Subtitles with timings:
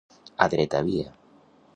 [0.45, 1.13] A dreta via.